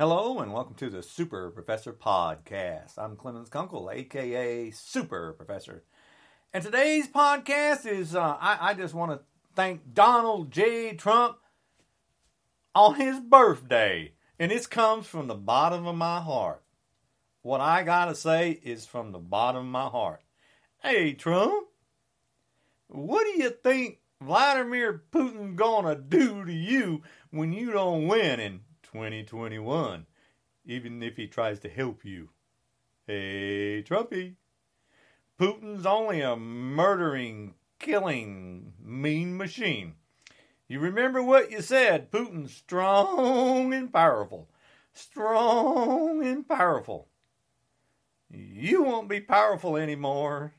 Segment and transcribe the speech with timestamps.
[0.00, 2.98] Hello and welcome to the Super Professor Podcast.
[2.98, 5.82] I'm Clemens Kunkel, aka Super Professor.
[6.54, 9.20] And today's podcast is uh, I, I just want to
[9.56, 10.94] thank Donald J.
[10.94, 11.38] Trump
[12.76, 14.12] on his birthday.
[14.38, 16.62] And this comes from the bottom of my heart.
[17.42, 20.20] What I gotta say is from the bottom of my heart.
[20.80, 21.66] Hey Trump,
[22.86, 28.60] what do you think Vladimir Putin gonna do to you when you don't win in
[28.92, 30.06] 2021,
[30.64, 32.30] even if he tries to help you.
[33.06, 34.34] Hey, Trumpy.
[35.38, 39.94] Putin's only a murdering, killing, mean machine.
[40.66, 44.50] You remember what you said Putin's strong and powerful.
[44.92, 47.08] Strong and powerful.
[48.30, 50.54] You won't be powerful anymore,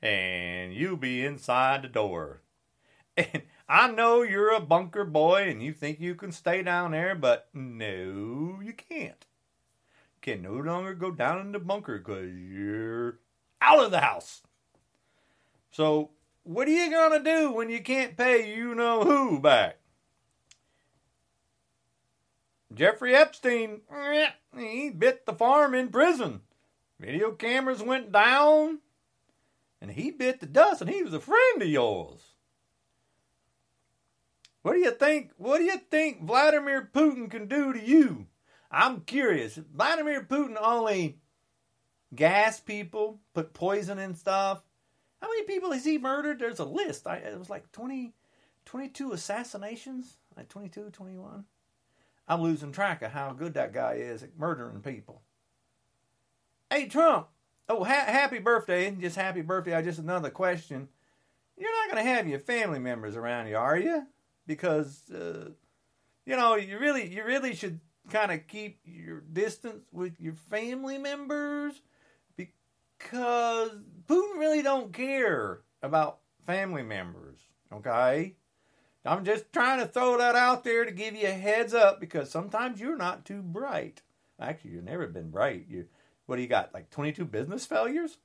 [0.00, 2.42] and you'll be inside the door.
[3.16, 3.42] And
[3.72, 7.48] I know you're a bunker boy and you think you can stay down there, but
[7.54, 9.26] no, you can't.
[10.16, 13.20] You can no longer go down in the bunker because you're
[13.62, 14.42] out of the house.
[15.70, 16.10] So,
[16.42, 19.78] what are you going to do when you can't pay you know who back?
[22.74, 23.82] Jeffrey Epstein,
[24.58, 26.40] he bit the farm in prison.
[26.98, 28.80] Video cameras went down,
[29.80, 32.29] and he bit the dust, and he was a friend of yours.
[34.62, 35.32] What do you think?
[35.36, 38.26] What do you think Vladimir Putin can do to you?
[38.70, 39.56] I'm curious.
[39.56, 41.18] Vladimir Putin only
[42.14, 44.62] gas people, put poison in stuff.
[45.20, 46.38] How many people has he murdered?
[46.38, 47.06] There's a list.
[47.06, 48.14] I, it was like 20,
[48.64, 51.44] 22 assassinations, like 22, 21.
[52.28, 55.22] I'm losing track of how good that guy is at murdering people.
[56.70, 57.28] Hey, Trump.
[57.68, 58.90] Oh, ha- happy birthday.
[58.92, 59.74] Just happy birthday.
[59.74, 60.88] I just another question.
[61.56, 64.06] You're not going to have your family members around you, are you?
[64.50, 65.48] Because uh,
[66.26, 67.78] you know you really you really should
[68.10, 71.80] kind of keep your distance with your family members
[72.36, 73.70] because
[74.08, 77.38] Putin really don't care about family members.
[77.72, 78.34] Okay,
[79.04, 82.28] I'm just trying to throw that out there to give you a heads up because
[82.28, 84.02] sometimes you're not too bright.
[84.40, 85.66] Actually, you've never been bright.
[85.68, 85.86] You
[86.26, 86.74] what do you got?
[86.74, 88.18] Like 22 business failures?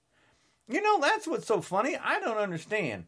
[0.68, 1.96] You know that's what's so funny.
[1.96, 3.06] I don't understand.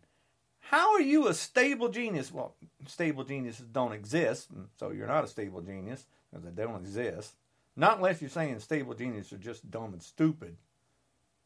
[0.70, 2.30] How are you a stable genius?
[2.30, 2.56] Well,
[2.88, 7.36] stable geniuses don't exist, so you're not a stable genius because they don't exist.
[7.78, 10.58] Not unless you're saying stable geniuses are just dumb and stupid.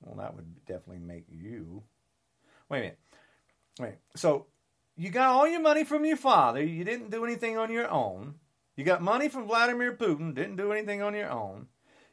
[0.02, 1.84] Well, that would definitely make you.
[2.68, 3.00] Wait a minute.
[3.80, 3.96] Wait.
[4.16, 4.48] So
[4.98, 6.64] you got all your money from your father.
[6.64, 8.36] You didn't do anything on your own.
[8.76, 10.34] You got money from Vladimir Putin.
[10.34, 11.68] Didn't do anything on your own.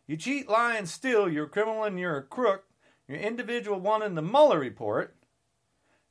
[0.06, 1.26] You cheat, lie, and steal.
[1.26, 2.64] You're a criminal and you're a crook.
[3.06, 5.14] You're individual one in the Mueller report.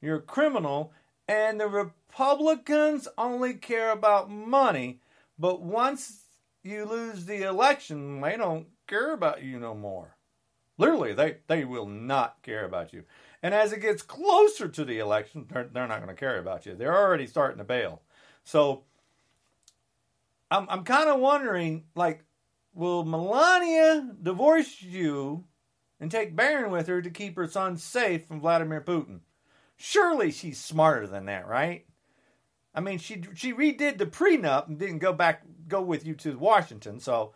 [0.02, 0.94] You're a criminal,
[1.28, 5.02] and the Republicans only care about money.
[5.40, 6.24] But once
[6.64, 10.16] you lose the election, they don't care about you no more.
[10.78, 13.04] Literally, they, they will not care about you.
[13.42, 16.66] And as it gets closer to the election, they're, they're not going to care about
[16.66, 16.76] you.
[16.76, 18.02] They're already starting to bail.
[18.44, 18.84] So
[20.50, 22.24] I'm, I'm kind of wondering like,
[22.74, 25.46] will Melania divorce you
[26.00, 29.22] and take Barron with her to keep her son safe from Vladimir Putin?
[29.78, 31.86] Surely she's smarter than that, right?
[32.74, 36.38] I mean, she she redid the prenup and didn't go back go with you to
[36.38, 37.00] Washington.
[37.00, 37.34] So,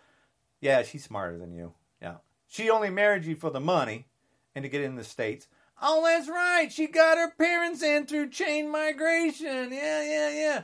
[0.60, 1.74] yeah, she's smarter than you.
[2.02, 4.08] Yeah, she only married you for the money
[4.56, 5.48] and to get in the states.
[5.82, 6.72] Oh, that's right.
[6.72, 9.72] She got her parents in through chain migration.
[9.72, 10.64] Yeah, yeah, yeah.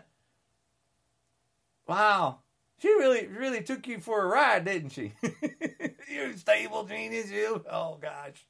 [1.88, 2.40] Wow.
[2.80, 5.14] She really, really took you for a ride, didn't she?
[6.12, 7.64] you stable genius, you.
[7.72, 8.46] Oh gosh.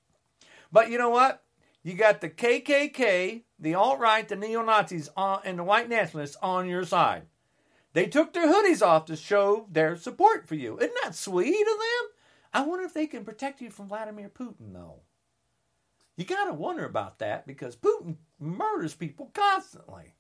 [0.72, 1.42] But you know what?
[1.84, 6.68] You got the KKK, the alt right, the neo Nazis, and the white nationalists on
[6.68, 7.24] your side.
[7.94, 10.78] They took their hoodies off to show their support for you.
[10.78, 12.10] Isn't that sweet of them?
[12.54, 15.02] I wonder if they can protect you from Vladimir Putin, though.
[16.16, 20.16] You got to wonder about that because Putin murders people constantly.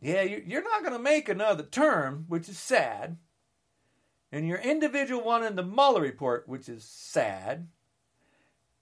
[0.00, 3.16] Yeah, you're not going to make another term, which is sad.
[4.30, 7.68] And your individual one in the Mueller report, which is sad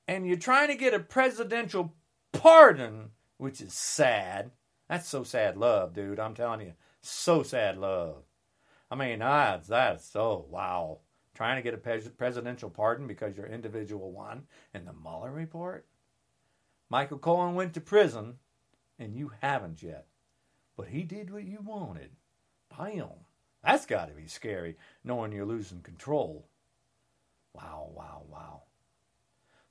[0.06, 1.94] and you're trying to get a presidential
[2.32, 4.50] pardon, which is sad.
[4.88, 6.20] That's so sad love, dude.
[6.20, 8.25] I'm telling you, so sad love.
[8.90, 10.99] I mean, that's that's so wow.
[11.34, 14.43] Trying to get a presidential pardon because you're individual one
[14.75, 15.87] in the Mueller report.
[16.90, 18.34] Michael Cohen went to prison,
[18.99, 20.08] and you haven't yet,
[20.76, 22.10] but he did what you wanted.
[22.76, 23.08] Bam.
[23.64, 26.49] That's got to be scary, knowing you're losing control.
[27.54, 28.62] Wow, wow, wow.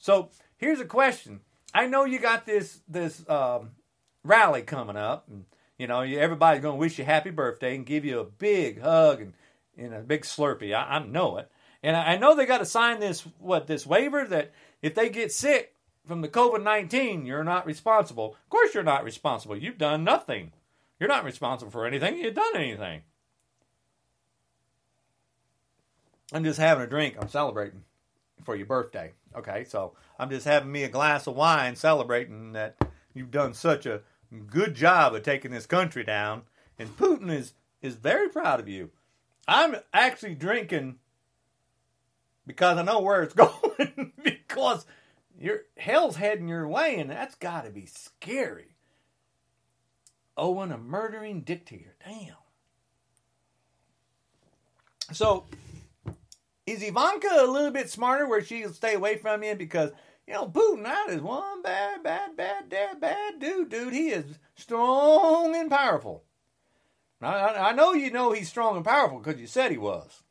[0.01, 1.39] So here's a question.
[1.74, 3.71] I know you got this this um,
[4.24, 5.45] rally coming up, and
[5.77, 9.21] you know everybody's going to wish you happy birthday and give you a big hug
[9.21, 9.33] and
[9.77, 10.75] in a big Slurpee.
[10.75, 11.50] I, I know it.
[11.83, 14.51] And I, I know they got to sign this, what, this waiver that
[14.81, 15.75] if they get sick
[16.06, 18.36] from the COVID 19, you're not responsible.
[18.44, 19.57] Of course, you're not responsible.
[19.57, 20.51] You've done nothing.
[21.00, 22.18] You're not responsible for anything.
[22.18, 23.01] You've done anything.
[26.33, 27.15] I'm just having a drink.
[27.19, 27.83] I'm celebrating
[28.43, 29.13] for your birthday.
[29.35, 32.75] Okay, so I'm just having me a glass of wine celebrating that
[33.13, 34.01] you've done such a
[34.47, 36.43] good job of taking this country down.
[36.77, 38.91] And Putin is, is very proud of you.
[39.47, 40.97] I'm actually drinking
[42.45, 44.85] because I know where it's going because
[45.39, 48.75] your hell's heading your way, and that's got to be scary.
[50.38, 51.95] Owen, a murdering dictator.
[52.05, 52.35] Damn.
[55.11, 55.45] So,
[56.71, 59.91] is Ivanka a little bit smarter where she'll stay away from him because
[60.27, 63.94] you know Putin that is one bad, bad, bad, bad, bad dude, dude.
[63.94, 66.23] He is strong and powerful.
[67.21, 70.23] I, I know you know he's strong and powerful because you said he was.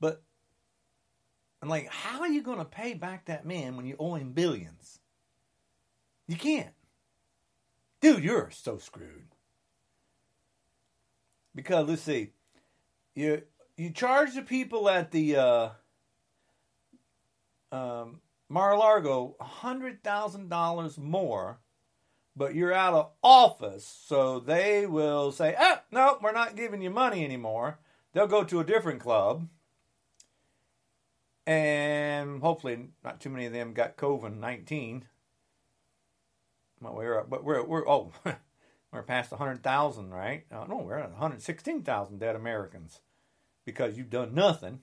[0.00, 0.22] But
[1.60, 4.32] I'm like, how are you going to pay back that man when you owe him
[4.32, 4.98] billions?
[6.26, 6.74] You can't.
[8.00, 9.36] Dude, you're so screwed.
[11.54, 12.30] Because let's see,
[13.14, 13.42] you
[13.82, 15.68] you charge the people at the uh,
[17.72, 21.58] um, Mar-a-Lago hundred thousand dollars more,
[22.36, 26.90] but you're out of office, so they will say, "Oh, no, we're not giving you
[26.90, 27.80] money anymore."
[28.12, 29.48] They'll go to a different club,
[31.44, 35.06] and hopefully, not too many of them got COVID nineteen.
[36.80, 38.12] Well, we're but we're we're oh
[38.92, 40.44] we're past hundred thousand, right?
[40.52, 43.00] Uh, no, we're at one hundred sixteen thousand dead Americans
[43.64, 44.80] because you've done nothing.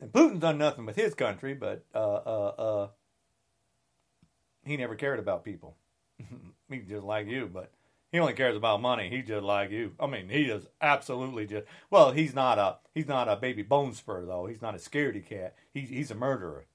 [0.00, 2.88] And Putin's done nothing with his country, but uh, uh, uh,
[4.64, 5.76] he never cared about people.
[6.68, 7.70] He's just like you, but
[8.14, 9.08] he only cares about money.
[9.10, 9.92] He's just like you.
[9.98, 11.66] I mean, he is absolutely just.
[11.90, 14.46] Well, he's not a he's not a baby bone spur though.
[14.46, 15.56] He's not a scaredy cat.
[15.72, 16.66] He's he's a murderer.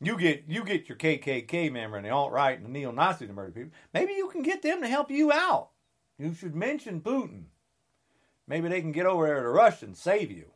[0.00, 3.28] You get you get your KKK member and the alt right and the neo Nazis
[3.28, 3.72] to murder people.
[3.92, 5.68] Maybe you can get them to help you out.
[6.18, 7.44] You should mention Putin.
[8.48, 10.46] Maybe they can get over there to Russia and save you.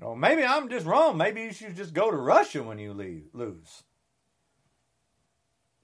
[0.00, 1.16] Or maybe I'm just wrong.
[1.16, 3.82] Maybe you should just go to Russia when you leave, lose.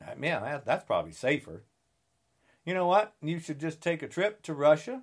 [0.01, 1.65] Uh, yeah, that, that's probably safer.
[2.65, 3.15] You know what?
[3.23, 5.03] You should just take a trip to Russia.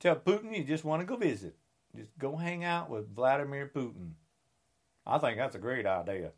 [0.00, 1.56] Tell Putin you just want to go visit.
[1.96, 4.12] Just go hang out with Vladimir Putin.
[5.06, 6.32] I think that's a great idea.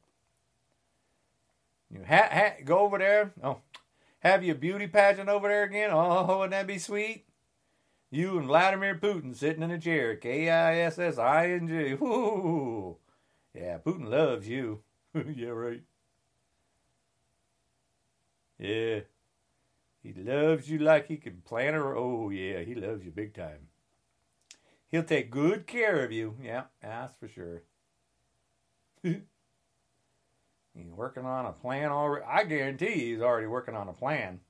[1.91, 3.33] You ha- ha- go over there.
[3.43, 3.59] Oh,
[4.21, 5.91] have you a beauty pageant over there again?
[5.93, 7.25] Oh, wouldn't that be sweet?
[8.11, 10.17] You and Vladimir Putin sitting in a chair.
[10.17, 11.95] K I S S I N G.
[11.95, 12.97] Whoo!
[13.55, 14.81] Yeah, Putin loves you.
[15.15, 15.83] yeah, right.
[18.59, 19.01] Yeah.
[20.03, 21.83] He loves you like he can plan a.
[21.83, 23.69] Oh, yeah, he loves you big time.
[24.89, 26.37] He'll take good care of you.
[26.43, 27.63] Yeah, that's for sure.
[29.03, 29.23] he's
[30.75, 32.25] working on a plan already.
[32.27, 34.41] I guarantee he's already working on a plan.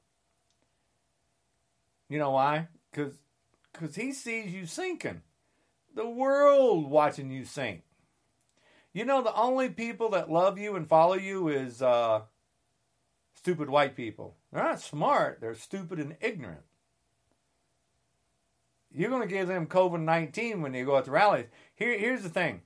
[2.08, 2.68] You know why?
[2.90, 3.14] Because
[3.72, 5.22] because he sees you sinking.
[5.94, 7.82] The world watching you sink.
[8.92, 12.22] You know, the only people that love you and follow you is uh,
[13.34, 14.36] stupid white people.
[14.52, 16.62] They're not smart, they're stupid and ignorant.
[18.92, 21.46] You're going to give them COVID 19 when you go out to rallies.
[21.74, 22.62] Here, here's the thing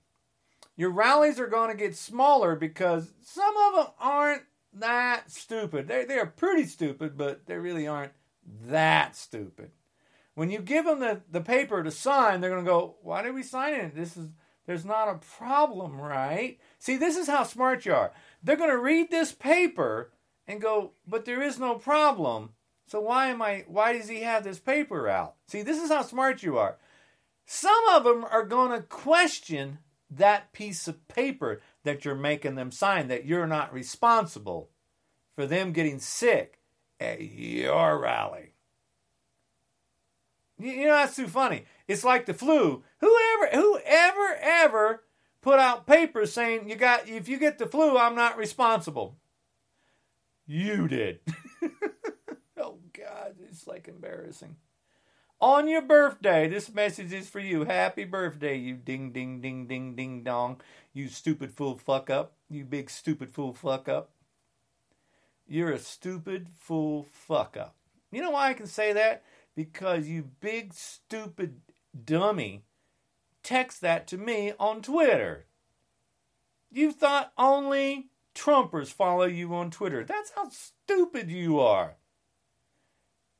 [0.76, 5.86] your rallies are going to get smaller because some of them aren't that stupid.
[5.86, 8.12] They're, they're pretty stupid, but they really aren't
[8.66, 9.70] that stupid.
[10.34, 13.34] When you give them the, the paper to sign, they're going to go, Why did
[13.34, 13.94] we sign it?
[13.94, 14.28] This is
[14.66, 16.58] there's not a problem, right?
[16.78, 18.12] See, this is how smart you are.
[18.42, 20.12] They're going to read this paper
[20.46, 22.50] and go, But there is no problem.
[22.86, 25.36] So why am I why does he have this paper out?
[25.46, 26.76] See, this is how smart you are.
[27.46, 29.78] Some of them are going to question
[30.10, 34.70] that piece of paper that you're making them sign that you're not responsible
[35.34, 36.60] for them getting sick
[37.00, 38.53] at your rally.
[40.64, 41.66] You know that's too funny.
[41.86, 42.82] It's like the flu.
[43.00, 45.02] Whoever, whoever, ever
[45.42, 49.16] put out papers saying you got if you get the flu, I'm not responsible.
[50.46, 51.20] You did.
[52.56, 54.56] oh God, it's like embarrassing.
[55.38, 57.64] On your birthday, this message is for you.
[57.64, 60.62] Happy birthday, you ding ding ding ding ding dong.
[60.94, 62.32] You stupid fool fuck up.
[62.48, 64.12] You big stupid fool fuck up.
[65.46, 67.74] You're a stupid fool fuck up.
[68.10, 69.24] You know why I can say that?
[69.54, 71.60] Because you big stupid
[72.04, 72.64] dummy
[73.42, 75.46] text that to me on Twitter.
[76.72, 80.04] You thought only Trumpers follow you on Twitter.
[80.04, 81.96] That's how stupid you are.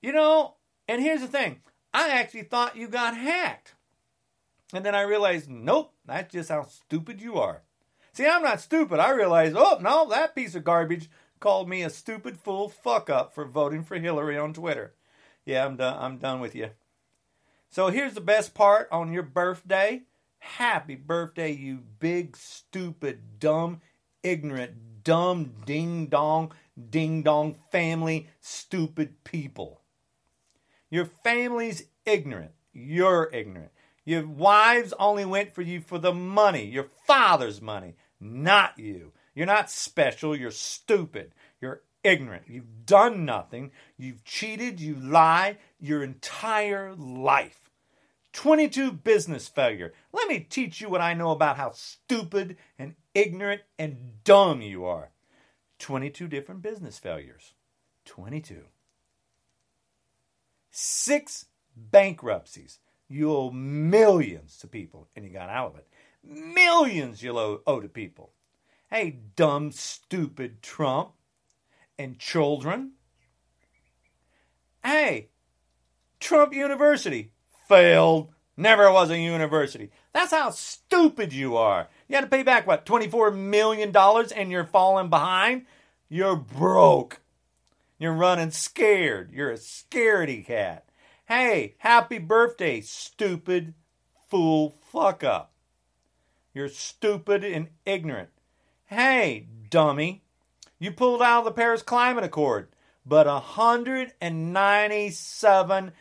[0.00, 0.56] You know,
[0.86, 1.60] and here's the thing
[1.92, 3.74] I actually thought you got hacked.
[4.72, 7.62] And then I realized, nope, that's just how stupid you are.
[8.12, 9.00] See, I'm not stupid.
[9.00, 11.08] I realized, oh, no, that piece of garbage
[11.40, 14.94] called me a stupid fool fuck up for voting for Hillary on Twitter.
[15.44, 15.96] Yeah, I'm done.
[15.98, 16.70] I'm done with you.
[17.70, 20.02] So here's the best part on your birthday.
[20.38, 23.80] Happy birthday, you big, stupid, dumb,
[24.22, 26.52] ignorant, dumb, ding dong,
[26.90, 29.80] ding dong family, stupid people.
[30.90, 32.52] Your family's ignorant.
[32.72, 33.70] You're ignorant.
[34.04, 39.12] Your wives only went for you for the money, your father's money, not you.
[39.34, 40.36] You're not special.
[40.36, 41.32] You're stupid.
[41.60, 42.44] You're ignorant.
[42.46, 43.72] You've done nothing.
[43.96, 44.80] You've cheated.
[44.80, 47.70] You lie your entire life.
[48.34, 49.92] 22 business failure.
[50.12, 54.84] Let me teach you what I know about how stupid and ignorant and dumb you
[54.84, 55.10] are.
[55.78, 57.54] 22 different business failures.
[58.04, 58.62] 22.
[60.70, 61.46] Six
[61.76, 62.80] bankruptcies.
[63.08, 65.86] You owe millions to people, and you got out of it.
[66.24, 68.32] Millions you owe, owe to people.
[68.90, 71.12] Hey, dumb, stupid Trump
[71.98, 72.92] and children.
[74.84, 75.28] Hey,
[76.20, 77.32] Trump University
[77.68, 78.30] failed.
[78.56, 79.90] Never was a university.
[80.12, 81.88] That's how stupid you are.
[82.08, 85.66] You had to pay back, what, $24 million and you're falling behind?
[86.08, 87.20] You're broke.
[87.98, 89.32] You're running scared.
[89.32, 90.84] You're a scaredy cat.
[91.26, 93.74] Hey, happy birthday, stupid
[94.28, 95.52] fool fuck up.
[96.52, 98.28] You're stupid and ignorant.
[98.86, 100.22] Hey, dummy,
[100.84, 102.68] you pulled out of the Paris Climate Accord,
[103.06, 105.92] but 197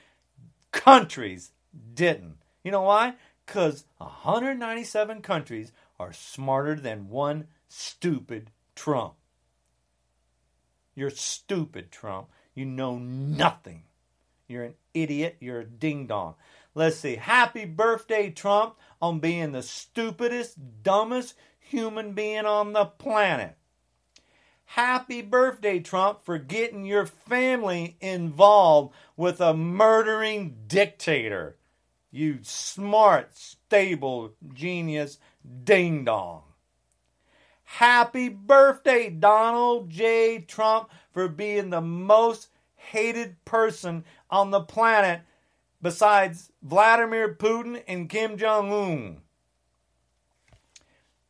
[0.72, 1.52] countries
[1.94, 2.40] didn't.
[2.64, 3.14] You know why?
[3.46, 9.14] Because 197 countries are smarter than one stupid Trump.
[10.96, 12.28] You're stupid, Trump.
[12.54, 13.84] You know nothing.
[14.48, 15.38] You're an idiot.
[15.40, 16.36] You're a ding dong.
[16.76, 17.16] Let's see.
[17.16, 23.58] Happy birthday, Trump, on being the stupidest, dumbest human being on the planet.
[24.74, 31.58] Happy birthday, Trump, for getting your family involved with a murdering dictator.
[32.10, 35.20] You smart, stable, genius
[35.64, 36.42] ding dong.
[37.66, 40.40] Happy birthday, Donald J.
[40.40, 45.22] Trump, for being the most hated person on the planet
[45.84, 49.22] besides Vladimir Putin and Kim Jong un.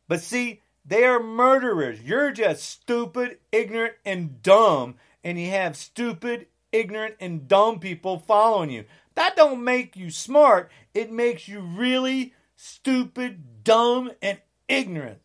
[0.08, 2.02] But see, they are murderers.
[2.02, 8.70] You're just stupid, ignorant, and dumb, and you have stupid, ignorant, and dumb people following
[8.70, 8.84] you.
[9.14, 10.70] That don't make you smart.
[10.92, 14.38] It makes you really stupid, dumb, and
[14.68, 15.20] ignorant.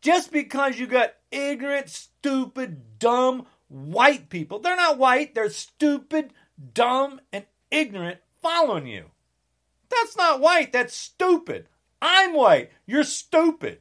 [0.00, 6.34] Just because you got ignorant, stupid, dumb white people, they're not white, they're stupid,
[6.74, 9.06] dumb, and ignorant following you.
[9.88, 11.68] That's not white, that's stupid.
[12.02, 13.78] I'm white, you're stupid.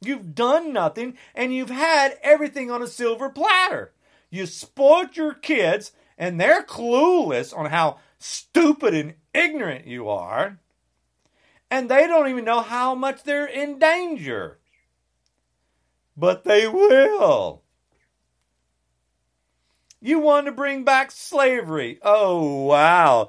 [0.00, 3.92] You've done nothing and you've had everything on a silver platter.
[4.30, 10.58] You spoiled your kids and they're clueless on how stupid and ignorant you are.
[11.70, 14.58] And they don't even know how much they're in danger.
[16.16, 17.62] But they will.
[20.00, 21.98] You want to bring back slavery.
[22.02, 23.28] Oh, wow.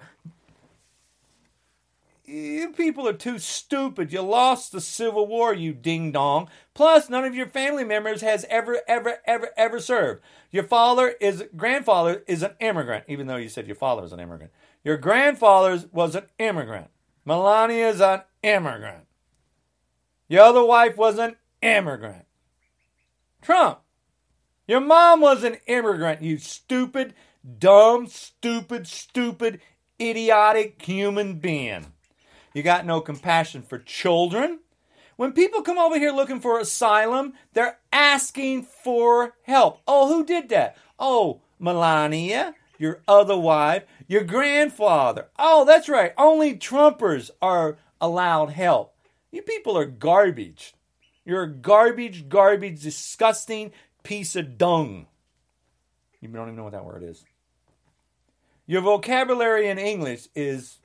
[2.30, 4.14] You people are too stupid.
[4.14, 6.48] You lost the Civil War, you ding dong.
[6.76, 10.22] Plus, none of your family members has ever, ever, ever, ever served.
[10.52, 14.20] Your father is grandfather is an immigrant, even though you said your father was an
[14.20, 14.52] immigrant.
[14.84, 16.92] Your grandfather was an immigrant.
[17.26, 19.08] Melania is an immigrant.
[20.28, 22.26] Your other wife was an immigrant.
[23.42, 23.80] Trump,
[24.68, 27.16] your mom was an immigrant, you stupid,
[27.58, 29.62] dumb, stupid, stupid,
[30.00, 31.94] idiotic human being.
[32.54, 34.60] You got no compassion for children.
[35.16, 39.82] When people come over here looking for asylum, they're asking for help.
[39.88, 40.78] Oh, who did that?
[40.98, 45.28] Oh, Melania, your other wife, your grandfather.
[45.38, 46.14] Oh, that's right.
[46.18, 48.96] Only Trumpers are allowed help.
[49.32, 50.74] You people are garbage.
[51.26, 53.72] You're a garbage, garbage, disgusting
[54.04, 55.06] piece of dung.
[56.22, 57.24] You don't even know what that word is.
[58.66, 60.79] Your vocabulary in English is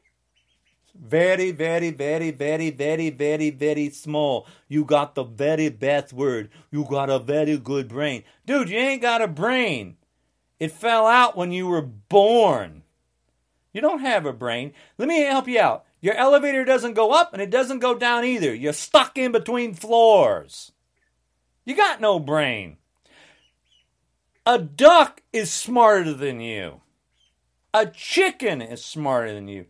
[0.95, 4.47] very, very, very, very, very, very, very small.
[4.69, 6.51] You got the very best word.
[6.71, 8.25] You got a very good brain.
[8.47, 9.97] Dude, you ain't got a brain.
[10.61, 12.83] It fell out when you were born.
[13.73, 14.73] You don't have a brain.
[14.99, 15.85] Let me help you out.
[16.01, 18.55] Your elevator doesn't go up and it doesn't go down either.
[18.55, 20.73] You're stuck in between floors.
[21.65, 22.77] You got no brain.
[24.47, 26.83] A duck is smarter than you.
[27.73, 29.67] A chicken is smarter than you.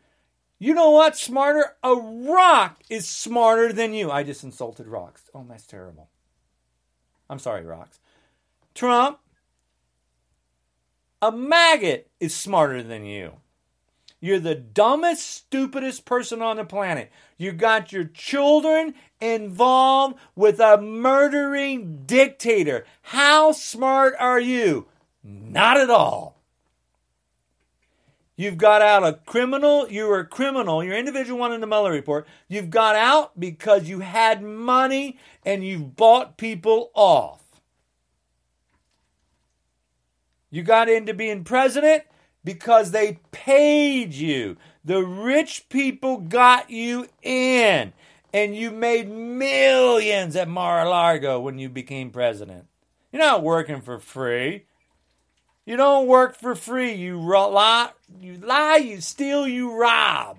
[0.58, 1.16] You know what?
[1.16, 1.76] Smarter?
[1.82, 4.10] A rock is smarter than you.
[4.10, 5.30] I just insulted rocks.
[5.34, 6.08] Oh, that's terrible.
[7.28, 7.98] I'm sorry, rocks.
[8.74, 9.18] Trump,
[11.22, 13.34] a maggot is smarter than you.
[14.20, 17.12] You're the dumbest, stupidest person on the planet.
[17.36, 22.86] You got your children involved with a murdering dictator.
[23.02, 24.86] How smart are you?
[25.22, 26.42] Not at all.
[28.36, 29.88] You've got out a criminal.
[29.88, 30.82] You were a criminal.
[30.82, 32.26] You're individual one in the Mueller report.
[32.48, 37.42] You've got out because you had money and you've bought people off.
[40.50, 42.04] You got into being president
[42.44, 44.56] because they paid you.
[44.84, 47.92] The rich people got you in,
[48.32, 52.66] and you made millions at Mar a Lago when you became president.
[53.10, 54.66] You're not working for free.
[55.66, 56.92] You don't work for free.
[56.92, 57.90] You lie,
[58.20, 60.38] you lie, you steal, you rob.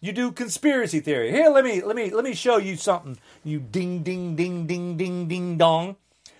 [0.00, 1.30] You do conspiracy theory.
[1.30, 3.18] Here, let me let me let me show you something.
[3.44, 5.96] You ding ding ding ding ding ding dong.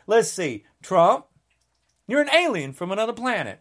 [0.07, 0.65] Let's see.
[0.83, 1.27] Trump,
[2.07, 3.61] you're an alien from another planet.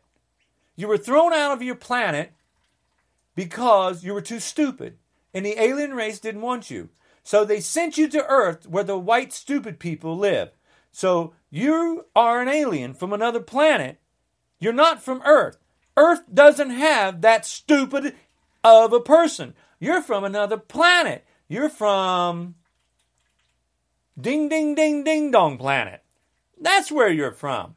[0.76, 2.34] You were thrown out of your planet
[3.36, 4.98] because you were too stupid,
[5.34, 6.90] and the alien race didn't want you.
[7.24, 10.52] So they sent you to Earth where the white stupid people live.
[10.92, 14.00] So you are an alien from another planet.
[14.60, 15.58] You're not from Earth.
[15.98, 18.16] Earth doesn't have that stupid
[18.64, 19.54] of a person.
[19.80, 21.26] You're from another planet.
[21.48, 22.56] You're from
[24.20, 26.04] Ding Ding Ding Ding Dong planet.
[26.60, 27.76] That's where you're from.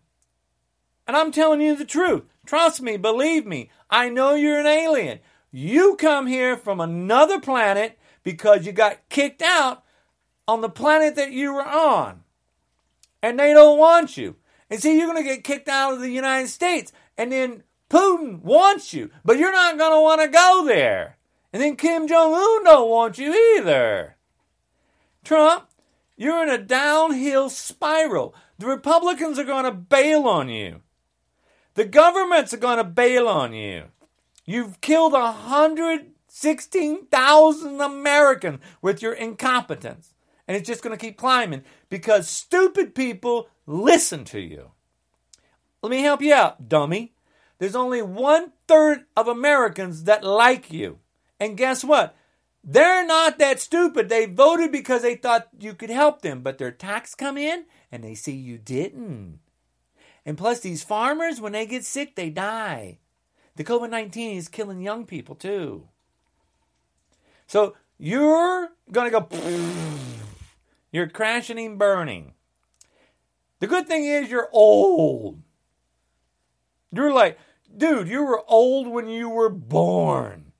[1.06, 2.24] And I'm telling you the truth.
[2.46, 3.70] Trust me, believe me.
[3.90, 5.20] I know you're an alien.
[5.50, 9.84] You come here from another planet because you got kicked out
[10.48, 12.24] on the planet that you were on.
[13.22, 14.36] And they don't want you.
[14.72, 16.92] And see, you're going to get kicked out of the United States.
[17.18, 21.18] And then Putin wants you, but you're not going to want to go there.
[21.52, 24.16] And then Kim Jong Un don't want you either.
[25.24, 25.68] Trump,
[26.16, 28.34] you're in a downhill spiral.
[28.58, 30.80] The Republicans are going to bail on you.
[31.74, 33.88] The governments are going to bail on you.
[34.46, 40.11] You've killed 116,000 Americans with your incompetence.
[40.46, 44.72] And it's just going to keep climbing because stupid people listen to you.
[45.82, 47.12] Let me help you out, dummy.
[47.58, 50.98] There's only one third of Americans that like you.
[51.38, 52.16] And guess what?
[52.64, 54.08] They're not that stupid.
[54.08, 58.04] They voted because they thought you could help them, but their tax come in and
[58.04, 59.40] they see you didn't.
[60.24, 62.98] And plus, these farmers, when they get sick, they die.
[63.56, 65.88] The COVID 19 is killing young people too.
[67.46, 69.28] So you're going to go,
[70.92, 72.34] you're crashing and burning.
[73.60, 75.42] The good thing is you're old.
[76.92, 77.38] You're like,
[77.74, 80.52] dude, you were old when you were born.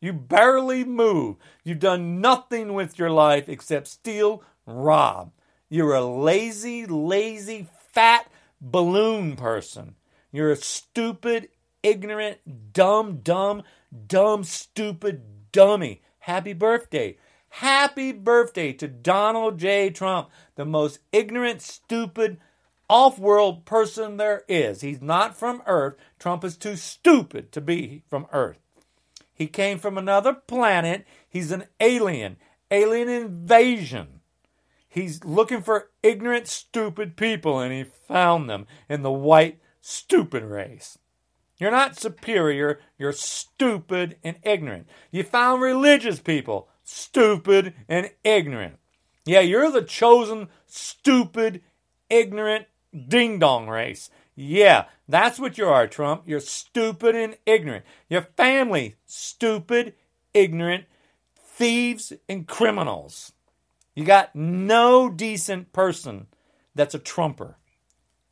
[0.00, 1.36] You barely move.
[1.64, 5.32] You've done nothing with your life except steal, rob.
[5.68, 9.94] You're a lazy, lazy, fat, balloon person.
[10.32, 11.48] You're a stupid,
[11.82, 13.62] ignorant, dumb, dumb,
[14.06, 16.02] dumb, stupid dummy.
[16.20, 17.16] Happy birthday.
[17.50, 19.90] Happy birthday to Donald J.
[19.90, 22.38] Trump, the most ignorant, stupid,
[22.88, 24.80] off world person there is.
[24.80, 25.96] He's not from Earth.
[26.18, 28.58] Trump is too stupid to be from Earth.
[29.32, 31.06] He came from another planet.
[31.28, 32.36] He's an alien,
[32.70, 34.20] alien invasion.
[34.88, 40.98] He's looking for ignorant, stupid people, and he found them in the white, stupid race.
[41.58, 44.88] You're not superior, you're stupid and ignorant.
[45.10, 48.78] You found religious people, stupid and ignorant.
[49.24, 51.62] Yeah, you're the chosen, stupid,
[52.08, 52.66] ignorant
[53.08, 54.10] ding dong race.
[54.34, 56.22] Yeah, that's what you are, Trump.
[56.26, 57.84] You're stupid and ignorant.
[58.08, 59.94] Your family, stupid,
[60.34, 60.86] ignorant,
[61.36, 63.32] thieves, and criminals.
[63.94, 66.26] You got no decent person
[66.74, 67.56] that's a trumper.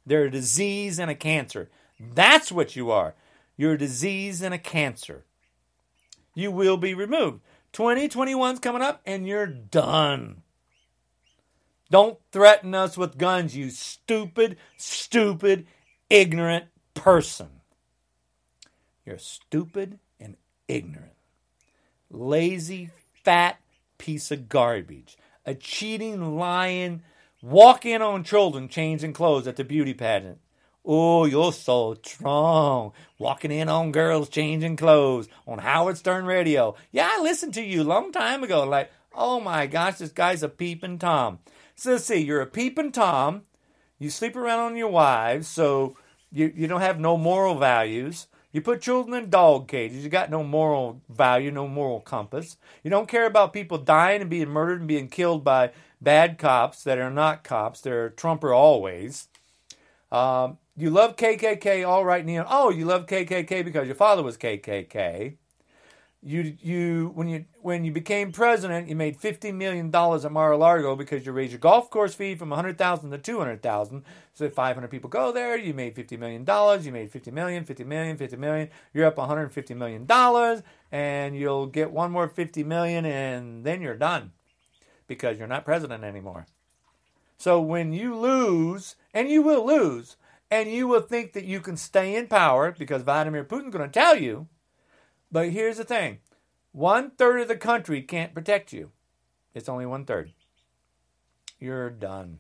[0.07, 1.69] They're a disease and a cancer.
[2.01, 3.15] That's what you are.
[3.57, 5.25] You're a disease and a cancer.
[6.35, 7.41] You will be removed.
[7.73, 10.43] 2021's coming up and you're done.
[11.91, 15.67] Don't threaten us with guns, you stupid, stupid,
[16.11, 17.49] ignorant person.
[19.07, 21.13] You're stupid and ignorant.
[22.11, 22.91] Lazy,
[23.25, 23.59] fat
[23.97, 25.17] piece of garbage
[25.49, 27.03] a cheating, lying,
[27.41, 30.39] walk in on children changing clothes at the beauty pageant.
[30.85, 32.93] Oh, you're so strong.
[33.19, 36.75] Walking in on girls changing clothes on Howard Stern radio.
[36.93, 38.65] Yeah, I listened to you a long time ago.
[38.65, 41.41] Like, oh my gosh, this guy's a peeping Tom.
[41.75, 43.43] So let's see, you're a peeping Tom.
[43.99, 45.97] You sleep around on your wives, so
[46.31, 48.29] you, you don't have no moral values.
[48.53, 50.03] You put children in dog cages.
[50.03, 52.57] You got no moral value, no moral compass.
[52.83, 56.83] You don't care about people dying and being murdered and being killed by bad cops
[56.85, 57.81] that are not cops.
[57.81, 59.29] They're Trumper always.
[60.11, 62.47] Um, you love KKK, all right, Neil.
[62.49, 65.37] Oh, you love KKK because your father was KKK
[66.21, 70.97] you you when you when you became president, you made fifty million dollars at Mar-a-Lago
[70.97, 74.03] because you raised your golf course fee from hundred thousand to two hundred thousand.
[74.35, 76.85] So if five hundred people go there, you made fifty million dollars.
[76.85, 78.69] You made fifty million, fifty million, fifty million.
[78.93, 83.65] You're up one hundred fifty million dollars, and you'll get one more fifty million, and
[83.65, 84.33] then you're done
[85.07, 86.47] because you're not president anymore.
[87.37, 90.17] So when you lose, and you will lose,
[90.51, 94.01] and you will think that you can stay in power because Vladimir Putin's going to
[94.01, 94.49] tell you
[95.31, 96.19] but here's the thing
[96.73, 98.91] one third of the country can't protect you.
[99.55, 100.33] It's only one third.
[101.59, 102.39] You're done.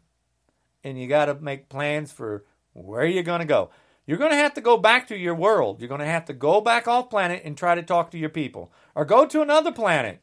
[0.84, 3.70] And you got to make plans for where you're going to go.
[4.06, 5.80] You're going to have to go back to your world.
[5.80, 8.30] You're going to have to go back off planet and try to talk to your
[8.30, 8.72] people.
[8.94, 10.22] Or go to another planet.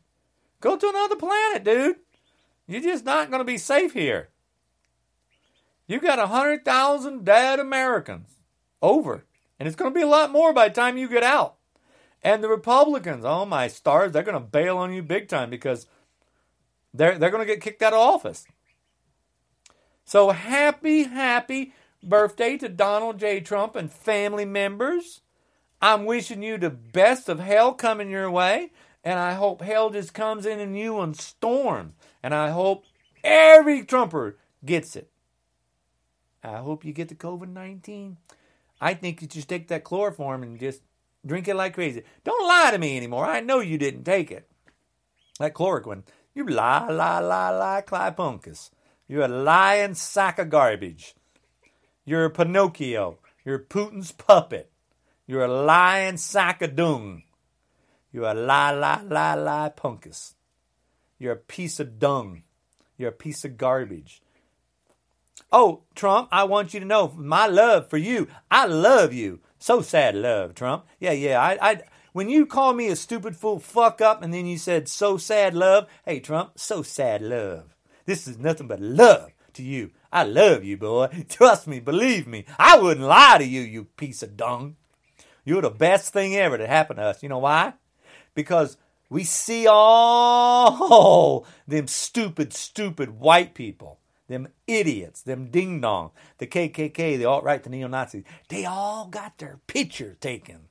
[0.62, 1.98] Go to another planet, dude.
[2.68, 4.30] You're just not going to be safe here.
[5.88, 8.30] You got 100,000 dead Americans.
[8.82, 9.26] Over.
[9.60, 11.56] And it's going to be a lot more by the time you get out.
[12.24, 15.88] And the Republicans, oh my stars, they're going to bail on you big time because
[16.94, 18.46] they're, they're going to get kicked out of office.
[20.06, 23.42] So happy, happy birthday to Donald J.
[23.42, 25.22] Trump and family members.
[25.82, 28.72] I'm wishing you the best of hell coming your way.
[29.04, 31.94] And I hope hell just comes in and you and storm.
[32.24, 32.86] And I hope
[33.24, 35.12] every Trumper gets it.
[36.46, 38.18] I hope you get the COVID 19.
[38.80, 40.82] I think you just take that chloroform and just
[41.26, 42.04] Drink it like crazy.
[42.24, 43.26] Don't lie to me anymore.
[43.26, 44.48] I know you didn't take it.
[45.40, 46.04] That chloroquine.
[46.36, 48.70] You lie, lie, lie, lie, Clypunkus.
[49.08, 51.16] You're a lying sack of garbage.
[52.04, 53.18] You're a Pinocchio.
[53.44, 54.72] You're Putin's puppet.
[55.26, 57.24] You're a lying sack of dung.
[58.12, 60.36] You're a lie, lie, lie, lie, punkus.
[61.18, 62.44] You're a piece of dung.
[62.98, 64.22] You're a piece of garbage.
[65.52, 68.28] Oh, Trump, I want you to know my love for you.
[68.52, 69.40] I love you.
[69.58, 70.86] So sad love, Trump.
[71.00, 71.42] Yeah, yeah.
[71.42, 74.90] I, I, when you call me a stupid fool fuck up and then you said
[74.90, 77.76] so sad love, hey, Trump, so sad love.
[78.06, 79.92] This is nothing but love to you.
[80.12, 81.26] I love you, boy.
[81.30, 82.46] Trust me, believe me.
[82.60, 84.76] I wouldn't lie to you, you piece of dung.
[85.44, 87.24] You're the best thing ever to happen to us.
[87.24, 87.74] You know why?
[88.34, 88.78] Because
[89.10, 97.18] we see all them stupid, stupid white people them idiots, them ding dong, the KKK,
[97.18, 100.70] the alt right, the neo Nazis, they all got their picture taken.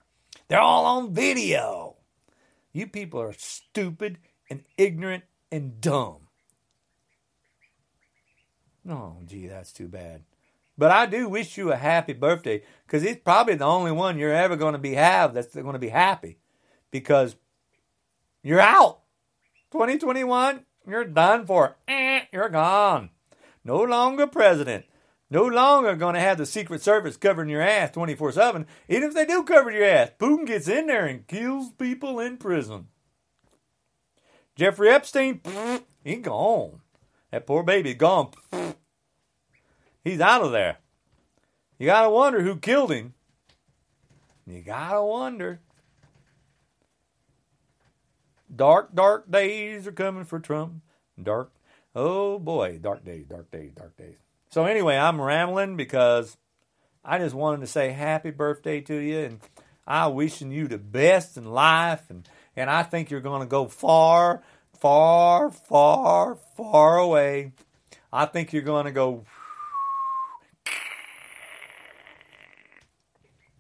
[0.48, 1.96] They're all on video.
[2.72, 4.18] You people are stupid
[4.50, 6.28] and ignorant and dumb.
[8.88, 10.22] Oh, gee, that's too bad.
[10.76, 14.34] But I do wish you a happy birthday because it's probably the only one you're
[14.34, 16.38] ever going to be have that's going to be happy
[16.90, 17.36] because
[18.42, 19.00] you're out.
[19.70, 21.76] 2021, you're done for.
[21.86, 23.10] Eh, you're gone.
[23.64, 24.84] No longer president.
[25.30, 28.66] No longer going to have the Secret Service covering your ass 24 7.
[28.88, 32.36] Even if they do cover your ass, Putin gets in there and kills people in
[32.36, 32.88] prison.
[34.54, 35.40] Jeffrey Epstein,
[36.04, 36.80] he gone.
[37.30, 38.30] That poor baby gone.
[40.04, 40.78] He's out of there.
[41.78, 43.14] You gotta wonder who killed him.
[44.46, 45.60] You gotta wonder.
[48.54, 50.82] Dark, dark days are coming for Trump.
[51.20, 51.50] Dark,
[51.94, 54.16] Oh boy, dark days, dark days, dark days.
[54.50, 56.36] So anyway, I'm rambling because
[57.04, 59.40] I just wanted to say happy birthday to you and
[59.86, 63.66] I wishing you the best in life and and I think you're going to go
[63.66, 64.42] far,
[64.78, 67.52] far, far, far away.
[68.12, 69.24] I think you're going to go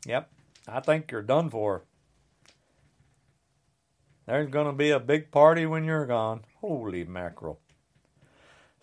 [0.06, 0.30] Yep.
[0.68, 1.84] I think you're done for.
[4.26, 6.42] There's going to be a big party when you're gone.
[6.60, 7.60] Holy mackerel.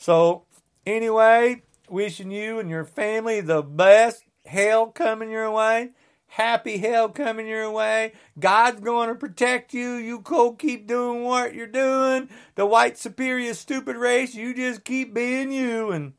[0.01, 0.45] So,
[0.83, 4.23] anyway, wishing you and your family the best.
[4.43, 5.91] Hell coming your way.
[6.25, 8.13] Happy hell coming your way.
[8.39, 9.93] God's going to protect you.
[9.93, 12.29] You go keep doing what you're doing.
[12.55, 16.13] The white superior stupid race, you just keep being you and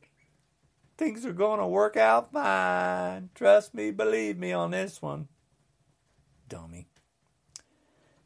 [0.97, 3.31] things are going to work out fine.
[3.35, 5.27] Trust me, believe me on this one.
[6.49, 6.87] Dummy.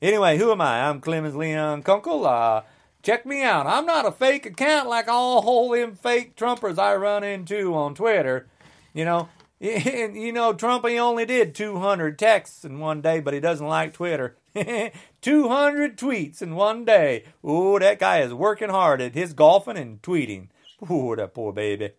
[0.03, 0.83] Anyway, who am I?
[0.87, 2.27] I'm Clemens Leon Kunkel.
[2.27, 2.61] Uh,
[3.07, 3.69] Check me out.
[3.69, 7.95] I'm not a fake account like all whole them fake Trumpers I run into on
[7.95, 8.49] Twitter.
[8.93, 9.29] You know,
[9.61, 13.93] you know, Trump he only did 200 texts in one day, but he doesn't like
[13.93, 14.35] Twitter.
[15.23, 17.23] 200 tweets in one day.
[17.49, 20.49] Ooh, that guy is working hard at his golfing and tweeting.
[20.91, 21.91] Ooh, that poor baby.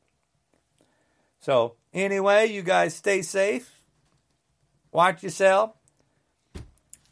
[1.39, 3.79] So, anyway, you guys stay safe.
[4.91, 5.71] Watch yourself.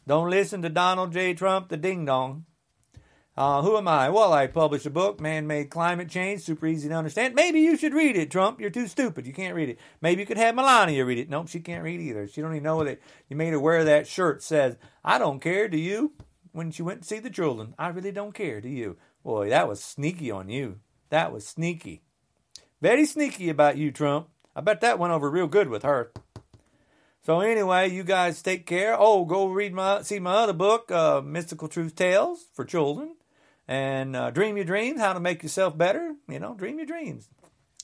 [0.06, 1.32] Don't listen to Donald J.
[1.32, 2.44] Trump, the ding dong.
[3.36, 4.08] Uh, who am I?
[4.08, 7.34] Well, I published a book, Man Made Climate Change, super easy to understand.
[7.34, 8.58] Maybe you should read it, Trump.
[8.58, 9.26] You're too stupid.
[9.26, 9.78] You can't read it.
[10.00, 11.28] Maybe you could have Melania read it.
[11.28, 12.26] Nope, she can't read either.
[12.26, 15.68] She don't even know that you made her wear that shirt says, I don't care,
[15.68, 16.14] do you?
[16.52, 17.74] When she went to see the children.
[17.78, 18.96] I really don't care, do you?
[19.22, 20.80] Boy, that was sneaky on you.
[21.10, 22.00] That was sneaky.
[22.80, 24.28] Very sneaky about you, Trump.
[24.54, 26.10] I bet that went over real good with her.
[27.22, 28.96] So anyway, you guys take care.
[28.98, 33.16] Oh, go read my see my other book, uh, Mystical Truth Tales for Children
[33.68, 36.14] and uh, dream your dreams, how to make yourself better.
[36.28, 37.28] You know, dream your dreams.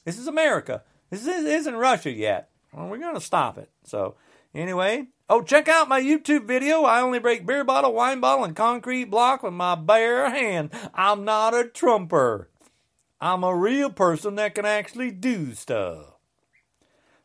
[0.04, 0.82] This is America.
[1.10, 2.50] This isn't Russia yet.
[2.72, 3.70] Well, we're going to stop it.
[3.84, 4.16] So,
[4.54, 6.84] anyway, oh, check out my YouTube video.
[6.84, 10.70] I only break beer bottle, wine bottle, and concrete block with my bare hand.
[10.94, 12.48] I'm not a trumper.
[13.20, 16.14] I'm a real person that can actually do stuff.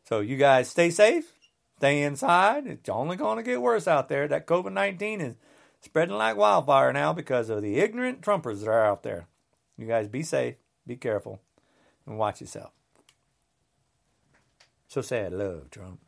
[0.04, 1.32] So, you guys stay safe,
[1.78, 2.66] stay inside.
[2.66, 4.28] It's only going to get worse out there.
[4.28, 5.34] That COVID 19 is
[5.80, 9.26] spreading like wildfire now because of the ignorant Trumpers that are out there.
[9.76, 11.40] You guys be safe, be careful,
[12.06, 12.72] and watch yourself.
[14.88, 16.00] So sad, love, Trump.